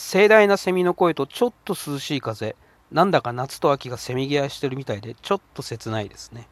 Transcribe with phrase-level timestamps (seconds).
[0.00, 2.56] 盛大なセミの声とちょっと涼しい風。
[2.90, 6.48] なんだか夏と秋がせめぎ合いしてるみたいでちょっと切ないですね。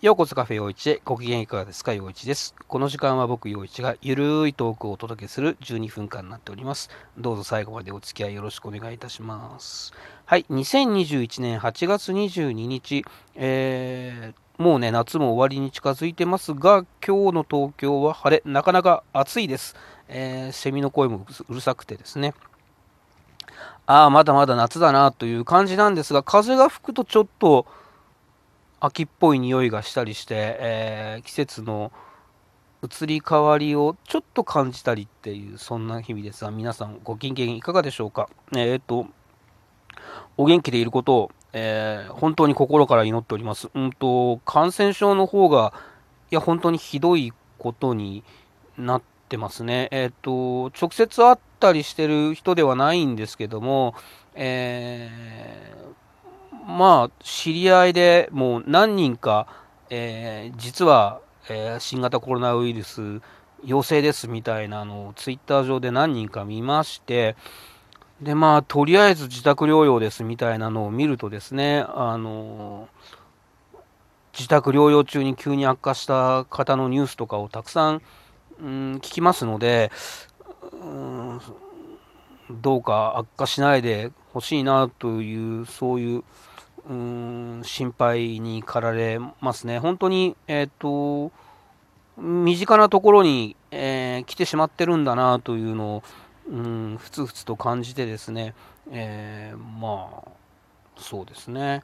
[0.00, 1.02] ようこそカフェ陽一へ。
[1.04, 1.92] ご機嫌いかがですか？
[1.94, 2.54] 陽一です。
[2.68, 6.90] この時間は僕陽一がゆるいトークをお届けする12分間になっております。
[7.18, 9.92] どうぞ最後までお付き合いよろしくお願いいたします。
[10.24, 10.46] はい。
[10.48, 13.04] 2021年8月22日、
[13.34, 18.42] えー、もうね夏も終わりに近づいてますが今日の東京は晴れ。
[18.50, 19.76] なかなか暑いです、
[20.08, 22.34] えー、セミの声もうるさくてですね
[23.86, 27.66] ああ、まだまだ夏だなという感じなんですが、風が吹くとちょっと
[28.80, 31.92] 秋っぽい匂いがしたりして、えー、季節の
[32.82, 38.28] 移り変わりをちょっと感じたりっていう、そんな日々ですが、皆さんご機嫌いかがでしょうか？
[38.56, 39.06] えっ、と、
[40.36, 43.68] お元気でいることを、えー、本当に心から祈っております。
[43.74, 45.72] うんと、感染症の方が、
[46.30, 48.24] いや、本当にひどいことに
[48.78, 49.88] なっててますね。
[49.90, 53.94] えっ、ー、と、直接会ったりしてる人ではないんですけども、
[54.34, 59.46] えー、まあ、知り合いでもう何人か、
[59.90, 63.20] えー、実は、えー、新型コロナウイルス
[63.64, 67.34] 陽性ですみたいなのをツイッター上で何人か見まして、
[68.20, 72.88] で、まあ、とりあえず自宅療養ですみたいなのを見るとですね、あの
[74.32, 78.02] 自宅療養中に急に悪化した方のニュースとかをたくさん、
[78.60, 79.90] うん、聞きますので、
[82.50, 86.24] どうか悪化しないでほしいなというそういう
[86.88, 89.78] うん心配に駆られますね。
[89.78, 91.30] 本当に、えっ、と
[92.16, 96.02] 身近なところに、えー、来てしまってるんだなというのを
[96.48, 98.54] うんふつふつと感じてですね、
[98.90, 100.28] えー、まあ
[100.96, 101.82] そうですね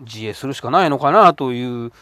[0.00, 1.92] 自衛するしかないのかなという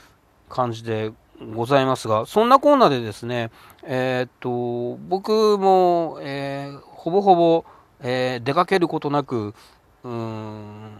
[0.49, 1.13] 感じで
[1.55, 3.51] ございますが、そんなコーナーでですね、
[3.83, 7.65] えー、っと、僕も、えー、ほぼほぼ、
[8.01, 9.55] えー、出かけることなく、
[10.05, 10.91] うん、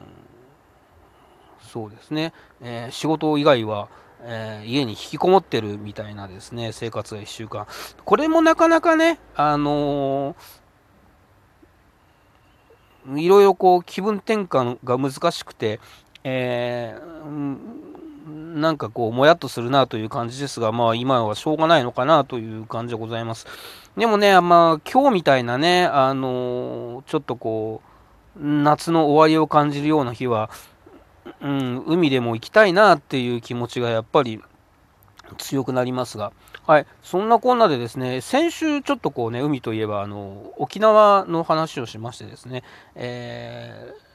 [1.61, 3.89] そうですね、え仕事以外は、
[4.23, 7.67] え家に引きこもってるみたいなですね、生活が1週間。
[8.05, 10.35] これもなかなかね、あの
[13.15, 15.81] いろいろこう気分転換が難しくて、
[16.25, 17.59] えー、
[18.57, 23.47] なんかこう、もやっとするなという感じですが、まあ今はしょうがないのかなという感じでございます。
[23.97, 27.83] でもね、まあ今日みたいなね、あのー、ちょっとこ
[28.37, 30.51] う、夏の終わりを感じるような日は、
[31.43, 34.43] うん、海でも行きたいなっていう気持ちがやっぱり
[35.37, 36.33] 強くなりますが、
[36.67, 42.63] はい、そんなこんなでですね、先週ちょっとこうね、海といえば、あの、沖縄の話をしましてですね、
[42.95, 44.06] えー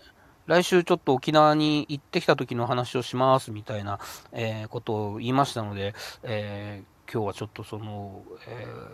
[0.47, 4.00] 来週ちょっと沖縄に行ってきた時の話をしますみたいな、
[4.31, 5.94] えー、ことを言いましたので、
[6.24, 8.90] えー、今日はちょっとその、えー、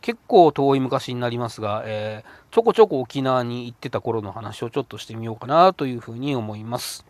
[0.00, 7.04] 結構遠い昔になりますが、えちょこちょこ沖縄に行ってた頃の話をちょっとしてみようかなというふうに思います。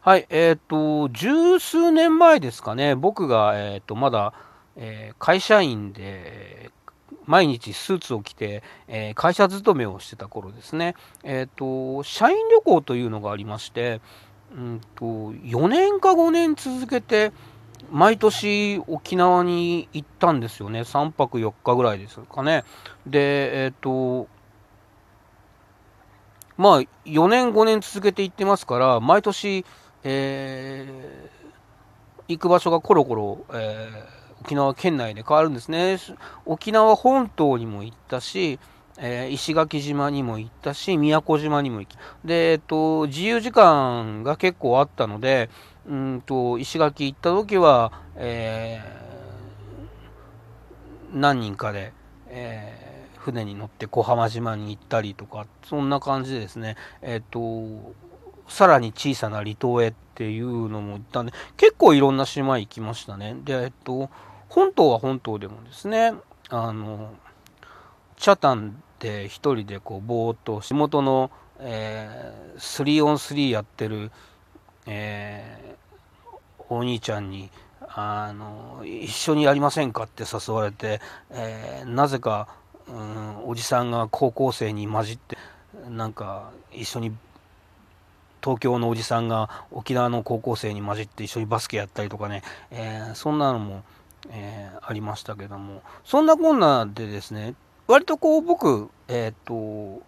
[0.00, 4.32] はい、えっ、と、十数年前ですかね、僕が、えっ、と、まだ、
[4.76, 6.70] え会社員で、
[7.30, 14.00] 毎日スーツを着て、えー、会社勤めをしてた頃ですね、えっ、ー、と、社員旅行というのがありまして、
[14.52, 17.30] うんと、4年か5年続けて、
[17.92, 20.80] 毎年沖縄に行ったんですよね。
[20.80, 22.64] 3泊4日ぐらいですかね。
[23.06, 24.28] で、えっ、ー、と、
[26.56, 29.64] まあ、4年5年続けて行ってますから、毎年、
[30.02, 35.98] えー、行く場所がコロコロ、えー沖縄県内で変わるんですね。
[36.46, 38.58] 沖縄本島にも行ったし、
[38.98, 45.48] えー、石垣島にも行ったし、宮古島にも行き、で、えっと、自由時間が結構あったので、
[45.86, 51.92] うんと、石垣行った時は、えー、何人かで、
[52.28, 57.40] えー、船に乗って小浜島に行ったりとか、そんな感じでですね、えっと、
[58.50, 63.36] さらに小さな離島へっていうのも行ったんで、結構いろんな島行きましたね。
[63.44, 64.10] で、えっと、
[64.48, 66.12] 本島は本島でもですね、
[66.48, 67.14] あの、
[68.16, 71.30] チャタンで一人でこう、ぼーっと仕事の、
[71.60, 74.10] えー、3on3 やってる、
[74.86, 77.50] えー、お兄ちゃんに、
[77.80, 81.00] あの、一緒にやりませんかって誘われて、
[81.30, 82.48] えー、なぜか、
[82.88, 85.38] うん、おじさんが高校生に混じって、
[85.88, 87.12] なんか一緒に
[88.42, 93.82] 東京のおじさんが沖縄の高校生に混じって一緒にバスケやったりとかね、えー、そんなのも
[94.28, 97.54] えー、ありましたけども、そんなこんなでですね、
[97.86, 100.02] 割とこう僕、えっ、ー、と、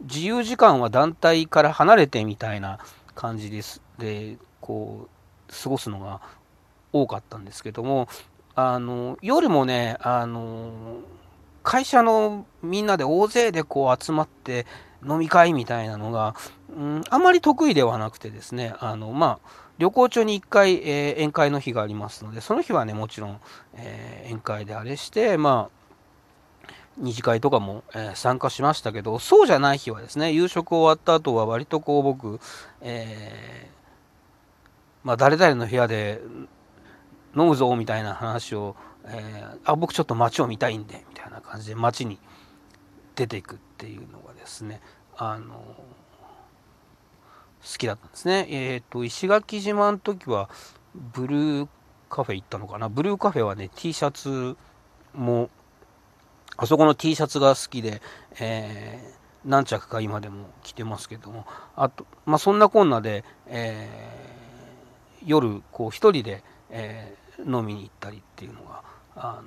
[0.00, 2.78] 自由時間は団体から離れてみたいな
[3.14, 3.82] 感じです。
[3.98, 6.20] で、こう、過ごすのが
[6.92, 8.08] 多かったんですけども、
[8.54, 10.72] あの、夜もね、あの、
[11.62, 14.66] 会社のみんなで大勢でこう集まって
[15.06, 16.34] 飲み会みたいなのが、
[16.76, 23.40] うん、あまり得意ではなくてですね、あの、まあ、旅行中に1回、えー、宴会の日がありますので、その日はね、もちろん、
[23.74, 25.82] えー、宴会であれして、まあ、
[26.98, 32.38] 二次会とかも、えー、参加しましたけど、そうじゃない日はですね、夕食終わった後は割とこう僕、
[32.80, 33.68] え
[35.02, 36.20] まあ、誰々の部屋で
[37.36, 38.76] 飲むぞみたいな話を、
[39.06, 42.18] えあ、僕ちょっと街を見たいんで、みたいな感じで街に
[43.22, 44.80] 出ていくっていうのがですね、
[45.16, 45.64] あの好
[47.78, 48.48] きだったんですね。
[48.50, 50.50] えっ、ー、と、石垣島の時は、
[50.94, 51.68] ブルー
[52.10, 52.88] カフェ行ったのかな？
[52.88, 54.56] ブルーカフェはね、T シャツ
[55.14, 55.50] も、
[56.56, 58.02] あそこの T シャツが好きで、
[58.40, 61.46] えー、何着か今でも着てますけども、
[61.76, 68.82] あと、まあ、そんなこんなで、えー、夜、こう、一人で、えー、飲みに行ったりっていうのが、
[69.14, 69.42] あの、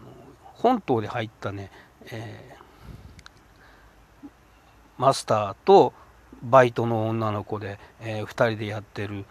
[0.53, 1.71] 本島で入ったね、
[2.09, 2.55] え
[4.97, 5.93] マスターと、
[6.43, 9.25] バイトの女の子で、えー、2人でやってる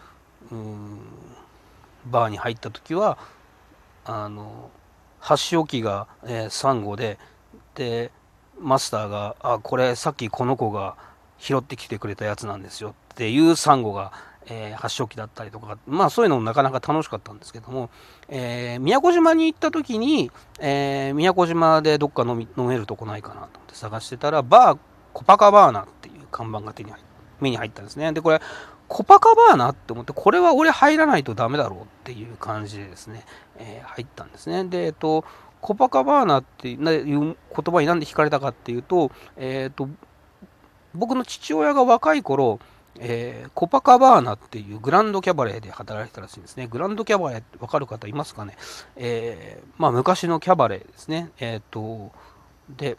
[2.05, 3.17] バーに入った時は
[4.03, 4.69] あの
[5.19, 7.17] 箸置きが、えー、サンゴで
[7.73, 8.11] で
[8.59, 10.95] マスターが「あこれさっきこの子が
[11.39, 14.11] 拾ってきてくれたやつなんですよ」っていうサンゴが、
[14.45, 17.89] えー、箸置きだったりとかまあそういうのもなかなか楽しかったんですけども、
[18.29, 24.77] えー、宮古島に行った時に、えー、宮古島でどっか飲み飲めるとこないかなと思って探してたらバー
[25.15, 26.91] コパカバーナっていう看板が手に
[27.39, 28.11] 目に入ったんですね。
[28.11, 28.41] で、これ、
[28.89, 33.25] コパカバーナって思って、これは俺入らないとダメだろうっていう感じでですね、
[33.57, 34.65] えー、入ったんですね。
[34.65, 35.23] で、えっと、
[35.61, 39.87] コパカバーナっていう言葉になんで惹かれたかっていうと、えっ、と、
[40.93, 42.59] 僕の父親が若い頃、
[42.99, 46.67] えー、コパカバーナっていうグランドキャバレーで働いてたらしいんですね。
[46.67, 48.57] グランドキャバレーってわかる方いますかね？
[48.97, 51.31] えー、まあ昔のキャバレーですね。
[51.39, 52.11] えっ、と、
[52.69, 52.97] で、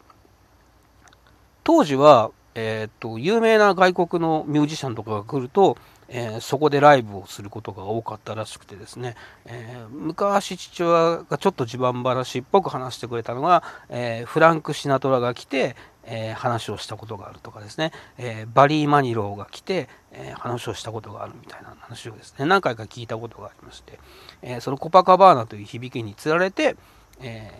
[1.67, 5.75] 当時は、えー、っと、有名な外国のミュージシャンとかが来ると、
[6.07, 15.75] えー、そこでライブをすることが多かったらしくてですね、えー、昔父親がちょっと地盤話っぽく話してくれたのが、えフランク・シナトラが来て、
[16.05, 23.99] え話をしたことがあるとかですね、えバリー・マニローが来て、え話をしたことがあるみたいな話をですね、何回か聞いたことがありまして、
[24.41, 26.77] えそのコパカバーナという響きにつられて、
[27.19, 27.51] え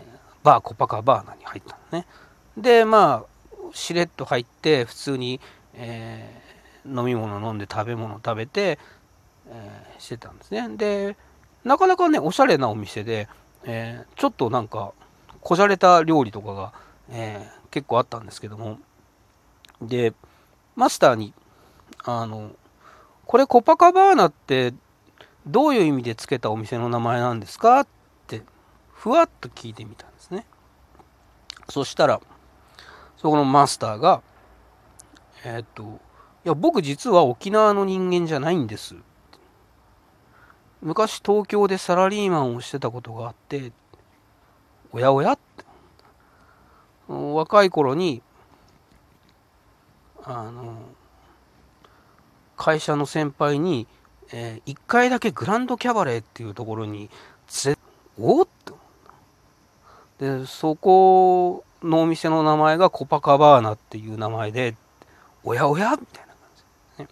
[0.43, 2.07] バーコパカバーナに入ったのね。
[2.57, 3.36] で、まあ、
[3.77, 5.39] しれっと入って普通に、
[5.75, 8.79] えー、飲み物飲んで食べ物食べて、
[9.49, 10.67] えー、してたんですね。
[10.75, 11.15] で
[11.63, 13.29] なかなかねおしゃれなお店で、
[13.63, 14.93] えー、ちょっとなんか
[15.41, 16.73] こじゃれた料理とかが、
[17.09, 18.79] え結構あったんですけども。
[19.81, 20.13] で
[20.75, 21.33] マスターに
[22.03, 22.51] あの
[23.25, 24.73] これコパカバーナって
[25.45, 27.87] どういう意味で付けたお店の名前なんですかっ
[28.25, 28.41] て
[28.91, 30.45] ふわっと聞いてみたんですね。
[31.69, 32.19] そしたら
[33.17, 34.21] そこのマスターが、
[35.43, 38.95] えー、っと、いや、僕実は沖縄の人間じゃないんです。
[40.81, 43.71] 昔東京でサラリーマンをしてたことがあって、
[44.91, 45.65] おやおやって。
[47.07, 48.21] 若い頃に、
[50.23, 50.77] あの、
[52.57, 53.87] 会社の先輩に、
[54.33, 57.09] えー、1回だけグランドキャバレーっていうところに
[58.19, 58.77] おっと
[60.19, 64.75] でそこのお店の名前がコパカバーナっていう名前で、
[65.43, 66.63] おやおやみたいな感じ
[66.97, 67.09] でね。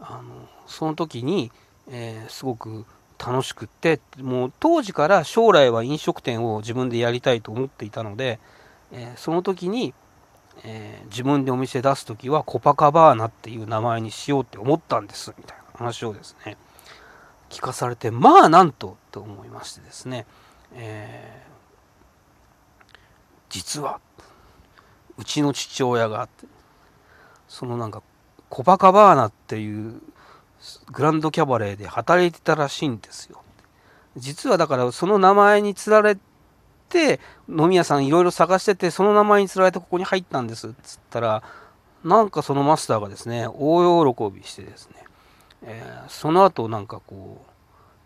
[0.00, 1.50] あの、その時に、
[1.90, 2.86] えー、すごく
[3.18, 8.38] 楽しくって、もう当時から将来は飲食店を自分でやりたいと思っていたので、
[8.92, 9.94] えー、その時に、
[10.64, 16.56] えー、自分でお店出す時はコパカバーナっていう名前にしようって思ったんですみたいな話をですね
[17.48, 20.26] 聞かされてまあなんとと思いましてですね、
[20.74, 21.42] え
[23.50, 24.00] 実は
[25.18, 26.28] うちの父親が
[27.48, 28.02] そのなんか
[28.48, 30.00] コバカバーナっていう
[30.90, 33.42] グランドキャバレーで働いてたらしいんですよ。
[34.16, 36.16] 実はだからその名前につられ
[36.88, 41.42] て飲み屋さんいろいろ探しててその名前につられてここに入ったんですっつったら
[42.04, 44.96] なんかそのマスターがですね大喜びしてですね、
[45.62, 47.50] えー、その後なんかこう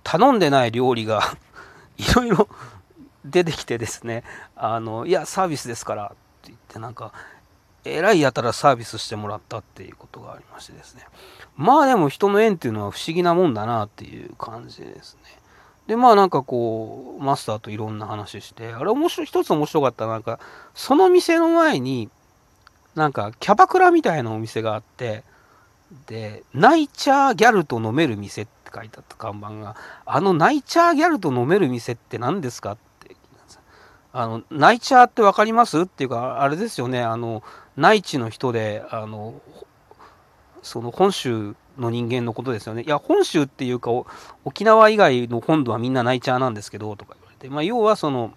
[0.02, 1.22] 頼んでない料理が
[1.96, 2.48] いろいろ
[3.24, 4.24] 出てきてですね、
[4.56, 6.14] あの、いや、サービスですからって
[6.48, 7.12] 言って、なんか、
[7.84, 11.02] えらいやたらサービスしてもらったっていうことがありましてですね。
[11.56, 15.38] まあでも人の縁っていうのは不思議なもんだなっていう感じですね。
[15.86, 20.40] で、まあなんかこう、マスターといろんな話して、あれ面白い、一つ面白かったなんか、
[20.74, 22.08] その店の前に、
[22.94, 25.22] なんかキャバクラみたいなお店があって、
[26.06, 29.76] で、ナイチャーギャルと飲める店って書いてあった看板が、
[30.06, 32.78] あのナイチャーギャルと飲める店って何ですか
[34.16, 35.82] あの、ナイチャーって分かります？
[35.82, 37.42] っていうか、あれですよね、あの、
[37.76, 39.40] 内地の人で、あの、
[40.62, 42.84] その本州の人間のことですよね。
[42.84, 43.90] いや、本州っていうか、
[44.44, 48.32] 沖縄以外の本土はみんなナイチャーなんですけど、とか言われて、まあ、要はその、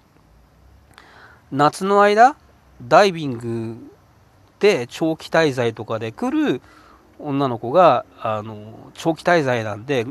[1.51, 2.35] 夏の間、
[2.81, 3.77] ダイビング
[4.57, 6.59] で長期滞在とかで来る
[7.19, 10.07] 女の子が、あの、長期滞在なんで、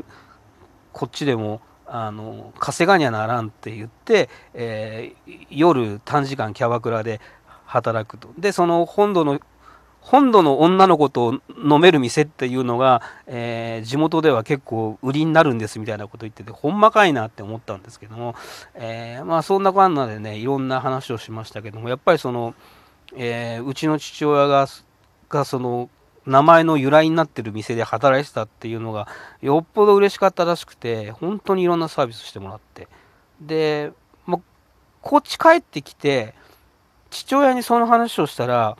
[0.93, 7.21] こっちでも、あの稼がにゃならんって言って、えー、夜短時間キャバクラで
[7.65, 8.29] 働くと。
[8.37, 9.39] でその本土の
[10.01, 18.33] 本土の女の子と飲める店っていうのが、えー、地元では結構売りになるんですみたいなこと言っててほんまかいなって思ったんですけども、
[18.73, 22.55] えー、まあそんなこんなでねいろんな話をしましたけどもやっぱりその、
[23.17, 24.67] え、うちの父親が
[25.29, 25.89] がその
[26.27, 29.07] 名前の由来になってる店で働いてたっていうのが
[29.41, 32.87] よっぽど嬉しかったらしくて本当にいろんなサービスしてもらって。
[33.41, 33.91] で、
[34.25, 34.39] ま、
[35.01, 36.35] こっち帰ってきて
[37.09, 38.77] 父親にその話をしたら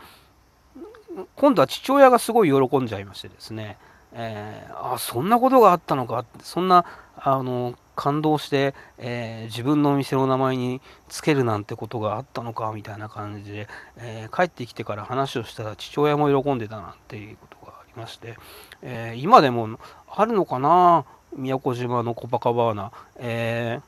[1.35, 3.77] 今度は父親がすごい喜んじゃいましてですね、
[4.11, 6.85] えー、あそんなことがあったのかそんな
[7.15, 18.37] あの感動して、えー、自分のお店の名前につけるなんてことがあったのかみたいな感じで、えー、帰ってきてから話をしたら父親も喜んでたなっていうことがありまして、
[18.83, 23.79] えー、今でもあるのかな宮古島のコパカバーナ、え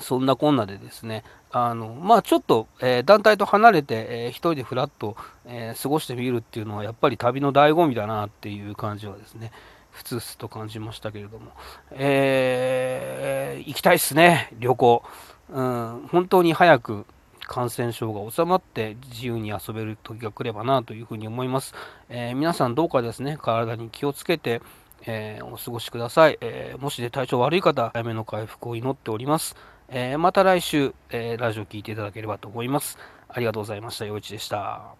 [0.00, 9.52] そんなこんなでですね、あのまあ、ちょっと、えー、団体と離れて、えー、一人でふらっと、えー、過ごしてみるっていうのは、やっぱり旅の醍醐味だなっていう感じはですね、
[9.94, 11.52] ふつふつと感じましたけれども、
[11.92, 15.02] えー、行きたいっすね、旅行。
[15.50, 17.06] うん、本当に早く
[17.46, 21.74] 感染症が収まって自由に遊べる時が来ればなというふうに思います。
[22.08, 24.62] えー、皆さんどうかですね、体に気をつけて、
[25.06, 26.38] えー、お過ごしください。
[26.40, 29.54] えー、もしで体調悪い方、早めの回復を祈っております。
[29.88, 32.98] え、また来週、え、ラジオ聴いていただければと思います。
[33.28, 34.06] ありがとうございました。
[34.06, 34.94] 陽一でした。